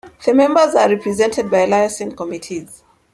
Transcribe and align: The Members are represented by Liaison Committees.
The 0.25 0.33
Members 0.33 0.73
are 0.73 0.89
represented 0.89 1.51
by 1.51 1.65
Liaison 1.65 2.13
Committees. 2.13 2.83